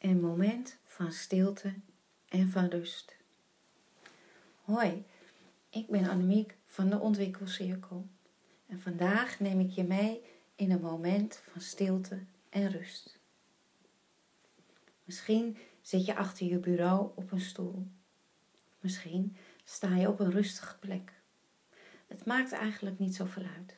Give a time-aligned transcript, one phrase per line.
[0.00, 1.74] Een moment van stilte
[2.28, 3.16] en van rust.
[4.60, 5.04] Hoi,
[5.70, 8.06] ik ben Annemiek van de Ontwikkelcirkel.
[8.66, 10.20] En vandaag neem ik je mee
[10.54, 12.18] in een moment van stilte
[12.48, 13.18] en rust.
[15.04, 17.86] Misschien zit je achter je bureau op een stoel.
[18.80, 21.12] Misschien sta je op een rustige plek.
[22.06, 23.76] Het maakt eigenlijk niet zoveel uit.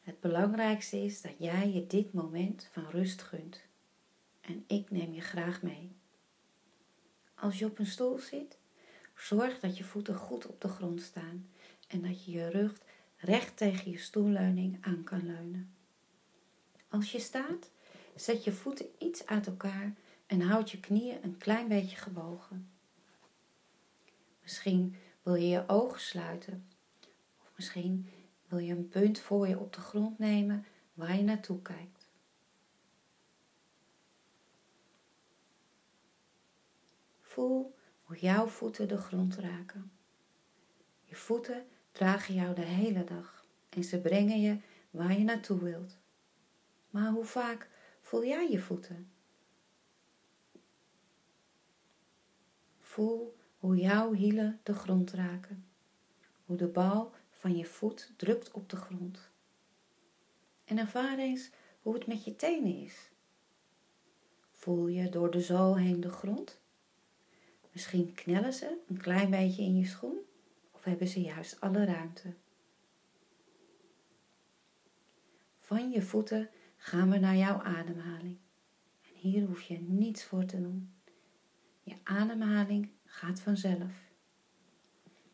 [0.00, 3.60] Het belangrijkste is dat jij je dit moment van rust gunt.
[4.46, 5.96] En ik neem je graag mee.
[7.34, 8.58] Als je op een stoel zit,
[9.16, 11.48] zorg dat je voeten goed op de grond staan
[11.88, 12.72] en dat je je rug
[13.16, 15.74] recht tegen je stoelleuning aan kan leunen.
[16.88, 17.70] Als je staat,
[18.16, 19.94] zet je voeten iets uit elkaar
[20.26, 22.68] en houd je knieën een klein beetje gebogen.
[24.42, 26.68] Misschien wil je je ogen sluiten,
[27.40, 28.08] of misschien
[28.48, 30.64] wil je een punt voor je op de grond nemen
[30.94, 31.93] waar je naartoe kijkt.
[37.34, 39.92] Voel hoe jouw voeten de grond raken.
[41.04, 44.58] Je voeten dragen jou de hele dag en ze brengen je
[44.90, 45.98] waar je naartoe wilt.
[46.90, 49.10] Maar hoe vaak voel jij je voeten?
[52.78, 55.66] Voel hoe jouw hielen de grond raken.
[56.44, 59.30] Hoe de bal van je voet drukt op de grond.
[60.64, 61.50] En ervaar eens
[61.82, 63.10] hoe het met je tenen is.
[64.50, 66.62] Voel je door de zool heen de grond?
[67.74, 70.18] Misschien knellen ze een klein beetje in je schoen
[70.70, 72.34] of hebben ze juist alle ruimte.
[75.58, 78.38] Van je voeten gaan we naar jouw ademhaling.
[79.02, 80.92] En hier hoef je niets voor te doen.
[81.82, 83.92] Je ademhaling gaat vanzelf.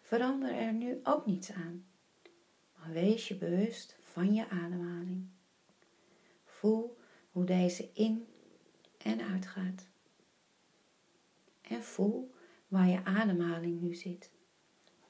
[0.00, 1.86] Verander er nu ook niets aan,
[2.78, 5.28] maar wees je bewust van je ademhaling.
[6.44, 6.98] Voel
[7.30, 8.26] hoe deze in
[8.98, 9.91] en uitgaat.
[11.72, 12.34] En voel
[12.68, 14.32] waar je ademhaling nu zit.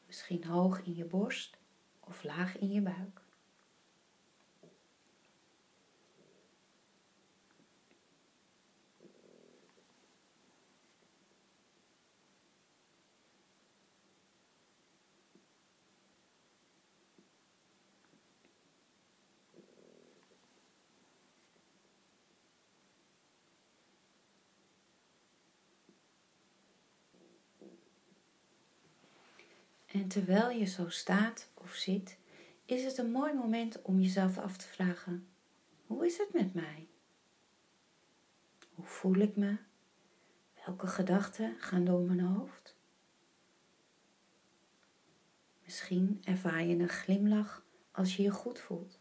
[0.06, 1.58] Misschien hoog in je borst
[2.00, 3.21] of laag in je buik.
[29.92, 32.18] En terwijl je zo staat of zit,
[32.64, 35.28] is het een mooi moment om jezelf af te vragen:
[35.86, 36.88] hoe is het met mij?
[38.74, 39.56] Hoe voel ik me?
[40.66, 42.76] Welke gedachten gaan door mijn hoofd?
[45.64, 48.98] Misschien ervaar je een glimlach als je je goed voelt.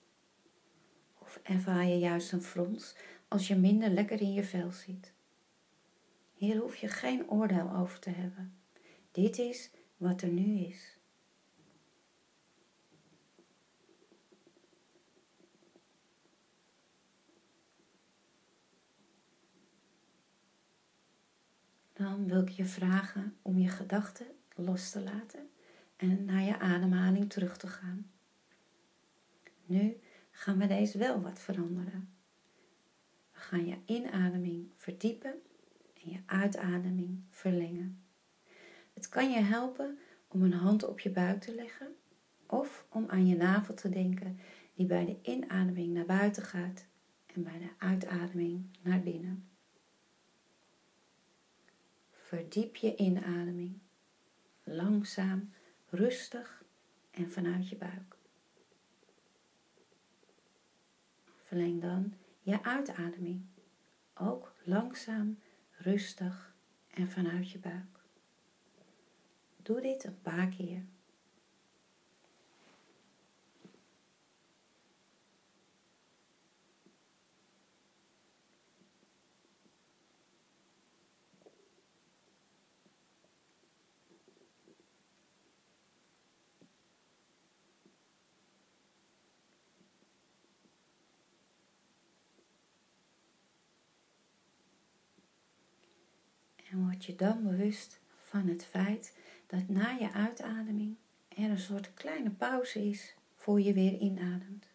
[1.20, 2.96] Of ervaar je juist een frons
[3.28, 5.14] als je minder lekker in je vel zit.
[6.34, 8.58] Hier hoef je geen oordeel over te hebben.
[9.12, 9.72] Dit is
[10.02, 10.98] wat er nu is.
[21.94, 25.50] Dan wil ik je vragen om je gedachten los te laten
[25.96, 28.12] en naar je ademhaling terug te gaan.
[29.66, 30.00] Nu
[30.32, 32.10] gaan we deze wel wat veranderen.
[33.32, 35.42] We gaan je inademing verdiepen
[36.04, 38.11] en je uitademing verlengen.
[39.02, 41.96] Het kan je helpen om een hand op je buik te leggen
[42.46, 44.40] of om aan je navel te denken
[44.74, 46.86] die bij de inademing naar buiten gaat
[47.26, 49.50] en bij de uitademing naar binnen.
[52.12, 53.80] Verdiep je inademing,
[54.64, 55.54] langzaam,
[55.90, 56.64] rustig
[57.12, 58.18] en vanuit je buik.
[61.36, 63.46] Verleng dan je uitademing,
[64.14, 65.40] ook langzaam,
[65.78, 66.56] rustig
[66.90, 68.01] en vanuit je buik.
[69.64, 70.86] Doe dit een paar keer.
[96.72, 98.00] En word je dan bewust
[98.32, 99.18] van het feit
[99.48, 100.96] dat na je uitademing
[101.28, 104.66] er een soort kleine pauze is voor je weer inademt.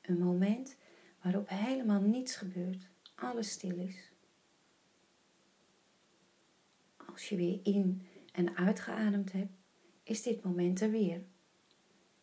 [0.00, 0.76] Een moment
[1.22, 4.12] waarop helemaal niets gebeurt, alles stil is.
[6.96, 9.52] Als je weer in en uitgeademd hebt,
[10.02, 11.22] is dit moment er weer.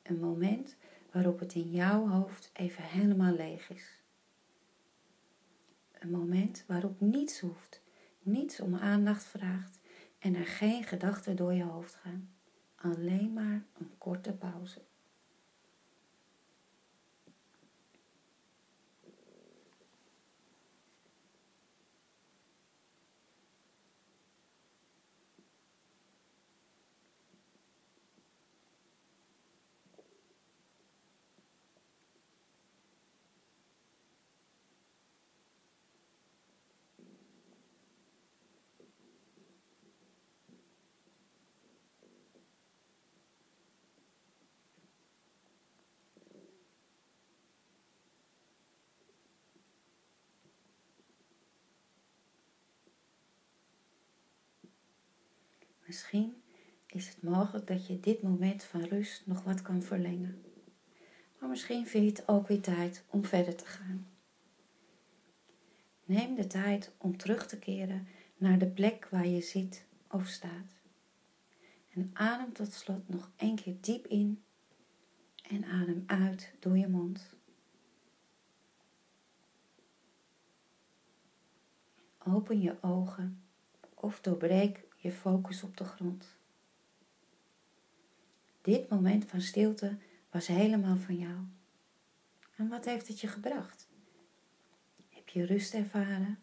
[0.01, 0.75] Een moment
[1.11, 4.01] waarop het in jouw hoofd even helemaal leeg is.
[5.91, 7.81] Een moment waarop niets hoeft,
[8.21, 9.83] niets om aandacht vraagt
[10.25, 12.29] en er geen gedachten door je hoofd gaan.
[12.75, 14.81] Alleen maar een korte pauze.
[55.85, 56.41] Misschien
[56.85, 60.43] is het mogelijk dat je dit moment van rust nog wat kan verlengen.
[61.39, 64.07] Maar misschien vind je het ook weer tijd om verder te gaan.
[66.05, 70.75] Neem de tijd om terug te keren naar de plek waar je zit of staat.
[71.89, 74.43] En adem tot slot nog één keer diep in
[75.49, 77.35] en adem uit door je mond.
[82.17, 83.43] Open je ogen
[83.93, 86.25] of doorbreek je focus op de grond.
[88.61, 89.97] Dit moment van stilte
[90.29, 91.37] was helemaal van jou.
[92.55, 93.87] En wat heeft het je gebracht?
[95.09, 96.39] Heb je rust ervaren?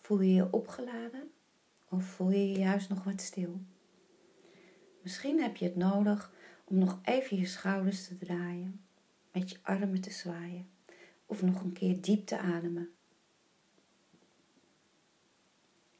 [0.00, 1.30] Voel je je opgeladen?
[1.88, 3.60] Of voel je je juist nog wat stil?
[5.02, 6.32] Misschien heb je het nodig
[6.64, 8.80] om nog even je schouders te draaien,
[9.32, 10.68] met je armen te zwaaien
[11.26, 12.90] of nog een keer diep te ademen.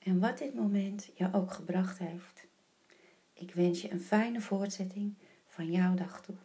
[0.03, 2.47] En wat dit moment jou ook gebracht heeft.
[3.33, 5.15] Ik wens je een fijne voortzetting
[5.47, 6.37] van jouw dag toe.